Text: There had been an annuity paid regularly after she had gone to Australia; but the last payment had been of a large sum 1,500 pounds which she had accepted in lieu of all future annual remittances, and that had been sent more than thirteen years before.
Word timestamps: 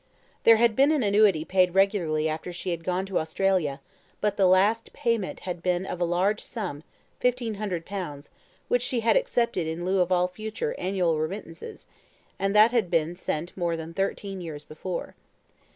There 0.45 0.57
had 0.57 0.75
been 0.75 0.91
an 0.91 1.03
annuity 1.03 1.45
paid 1.45 1.75
regularly 1.75 2.27
after 2.27 2.51
she 2.51 2.71
had 2.71 2.83
gone 2.83 3.05
to 3.05 3.19
Australia; 3.19 3.81
but 4.19 4.35
the 4.35 4.47
last 4.47 4.93
payment 4.93 5.41
had 5.41 5.61
been 5.61 5.85
of 5.85 6.01
a 6.01 6.05
large 6.05 6.41
sum 6.41 6.81
1,500 7.21 7.85
pounds 7.85 8.31
which 8.67 8.81
she 8.81 9.01
had 9.01 9.15
accepted 9.15 9.67
in 9.67 9.85
lieu 9.85 9.99
of 10.01 10.11
all 10.11 10.27
future 10.27 10.73
annual 10.79 11.19
remittances, 11.19 11.85
and 12.39 12.55
that 12.55 12.71
had 12.71 12.89
been 12.89 13.15
sent 13.15 13.55
more 13.55 13.77
than 13.77 13.93
thirteen 13.93 14.41
years 14.41 14.63
before. 14.63 15.13